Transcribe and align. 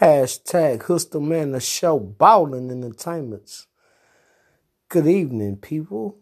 Hashtag 0.00 0.84
Hustle 0.84 1.20
Man 1.20 1.52
the 1.52 1.60
show 1.60 1.98
Ballin' 1.98 2.70
Entertainments. 2.70 3.66
Good 4.88 5.06
evening, 5.06 5.58
people. 5.58 6.16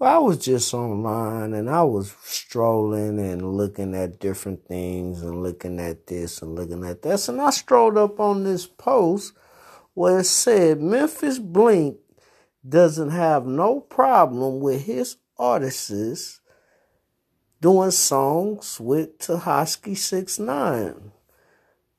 Well, 0.00 0.16
I 0.16 0.18
was 0.18 0.38
just 0.38 0.74
online 0.74 1.54
and 1.54 1.70
I 1.70 1.84
was 1.84 2.12
strolling 2.24 3.20
and 3.20 3.56
looking 3.56 3.94
at 3.94 4.18
different 4.18 4.66
things 4.66 5.22
and 5.22 5.44
looking 5.44 5.78
at 5.78 6.08
this 6.08 6.42
and 6.42 6.56
looking 6.56 6.84
at 6.84 7.02
this. 7.02 7.28
And 7.28 7.40
I 7.40 7.50
strolled 7.50 7.96
up 7.96 8.18
on 8.18 8.42
this 8.42 8.66
post 8.66 9.32
where 9.94 10.18
it 10.18 10.24
said 10.24 10.82
Memphis 10.82 11.38
Bleek 11.38 11.98
doesn't 12.68 13.10
have 13.10 13.46
no 13.46 13.78
problem 13.78 14.58
with 14.58 14.86
his 14.86 15.18
artists 15.38 16.40
doing 17.60 17.92
songs 17.92 18.80
with 18.80 19.18
Tekashi 19.18 19.96
Six 19.96 20.40
Nine. 20.40 21.12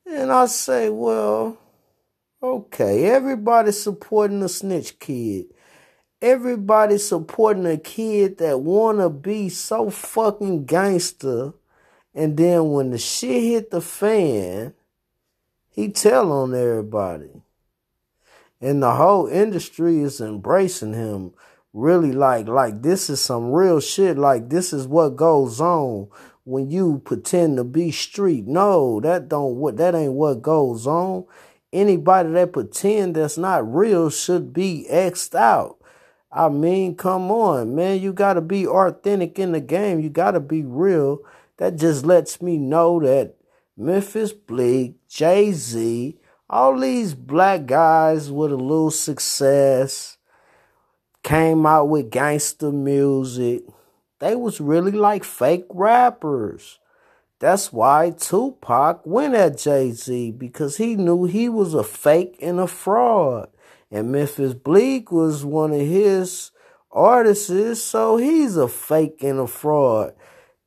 And 0.06 0.30
I 0.30 0.46
say, 0.46 0.90
well, 0.90 1.56
okay, 2.42 3.06
everybody 3.06 3.72
supporting 3.72 4.40
the 4.40 4.48
snitch 4.48 4.98
kid. 4.98 5.46
Everybody 6.20 6.98
supporting 6.98 7.66
a 7.66 7.76
kid 7.76 8.38
that 8.38 8.60
wanna 8.60 9.10
be 9.10 9.48
so 9.48 9.90
fucking 9.90 10.66
gangster. 10.66 11.54
And 12.14 12.36
then 12.36 12.70
when 12.70 12.90
the 12.90 12.98
shit 12.98 13.42
hit 13.42 13.70
the 13.70 13.80
fan, 13.80 14.74
he 15.70 15.88
tell 15.88 16.30
on 16.32 16.54
everybody. 16.54 17.30
And 18.60 18.82
the 18.82 18.92
whole 18.92 19.26
industry 19.26 20.00
is 20.00 20.20
embracing 20.20 20.94
him. 20.94 21.32
Really 21.72 22.12
like 22.12 22.46
like 22.46 22.82
this 22.82 23.10
is 23.10 23.20
some 23.20 23.50
real 23.50 23.80
shit. 23.80 24.16
Like 24.16 24.48
this 24.48 24.72
is 24.72 24.86
what 24.86 25.16
goes 25.16 25.60
on 25.60 26.08
when 26.44 26.70
you 26.70 27.00
pretend 27.04 27.56
to 27.56 27.64
be 27.64 27.90
street. 27.90 28.46
No, 28.46 29.00
that 29.00 29.28
don't 29.28 29.56
what 29.56 29.76
that 29.78 29.94
ain't 29.94 30.12
what 30.12 30.42
goes 30.42 30.86
on. 30.86 31.24
Anybody 31.72 32.30
that 32.30 32.52
pretend 32.52 33.16
that's 33.16 33.36
not 33.36 33.72
real 33.72 34.10
should 34.10 34.52
be 34.52 34.86
xed 34.90 35.34
out. 35.34 35.78
I 36.30 36.48
mean, 36.48 36.96
come 36.96 37.30
on, 37.30 37.74
man. 37.74 38.00
You 38.00 38.12
gotta 38.12 38.40
be 38.40 38.66
authentic 38.66 39.38
in 39.38 39.52
the 39.52 39.60
game. 39.60 40.00
You 40.00 40.10
gotta 40.10 40.40
be 40.40 40.62
real. 40.62 41.20
That 41.56 41.76
just 41.76 42.04
lets 42.04 42.42
me 42.42 42.58
know 42.58 43.00
that 43.00 43.36
Memphis 43.76 44.32
Bleek, 44.32 44.96
Jay 45.08 45.52
Z, 45.52 46.18
all 46.50 46.78
these 46.78 47.14
black 47.14 47.66
guys 47.66 48.30
with 48.30 48.52
a 48.52 48.56
little 48.56 48.90
success 48.90 50.18
came 51.22 51.64
out 51.64 51.88
with 51.88 52.10
gangster 52.10 52.70
music 52.70 53.62
they 54.24 54.34
was 54.34 54.58
really 54.58 54.92
like 54.92 55.22
fake 55.22 55.66
rappers. 55.68 56.78
That's 57.40 57.70
why 57.74 58.14
Tupac 58.18 59.04
went 59.04 59.34
at 59.34 59.58
Jay 59.58 59.90
Z 59.90 60.30
because 60.30 60.78
he 60.78 60.96
knew 60.96 61.26
he 61.26 61.50
was 61.50 61.74
a 61.74 61.84
fake 61.84 62.38
and 62.40 62.58
a 62.58 62.66
fraud. 62.66 63.50
And 63.90 64.10
Memphis 64.10 64.54
Bleek 64.54 65.12
was 65.12 65.44
one 65.44 65.72
of 65.72 65.86
his 65.86 66.52
artists, 66.90 67.82
so 67.82 68.16
he's 68.16 68.56
a 68.56 68.66
fake 68.66 69.22
and 69.22 69.40
a 69.40 69.46
fraud. 69.46 70.14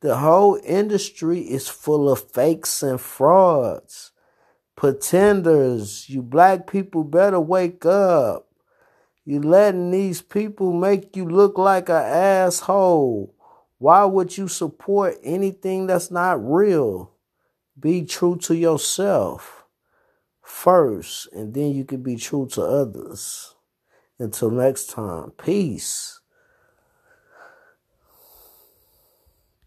The 0.02 0.18
whole 0.18 0.60
industry 0.64 1.40
is 1.40 1.66
full 1.66 2.08
of 2.08 2.30
fakes 2.30 2.80
and 2.84 3.00
frauds. 3.00 4.12
Pretenders, 4.76 6.08
you 6.08 6.22
black 6.22 6.70
people 6.70 7.02
better 7.02 7.40
wake 7.40 7.84
up. 7.84 8.46
You 9.24 9.40
letting 9.42 9.90
these 9.90 10.22
people 10.22 10.72
make 10.72 11.16
you 11.16 11.28
look 11.28 11.58
like 11.58 11.88
an 11.88 11.96
asshole. 11.96 13.34
Why 13.78 14.04
would 14.04 14.36
you 14.36 14.48
support 14.48 15.16
anything 15.22 15.86
that's 15.86 16.10
not 16.10 16.44
real? 16.44 17.12
Be 17.78 18.04
true 18.04 18.36
to 18.38 18.56
yourself 18.56 19.64
first, 20.42 21.28
and 21.32 21.54
then 21.54 21.72
you 21.72 21.84
can 21.84 22.02
be 22.02 22.16
true 22.16 22.48
to 22.52 22.62
others. 22.62 23.54
Until 24.18 24.50
next 24.50 24.90
time, 24.90 25.30
peace. 25.32 26.17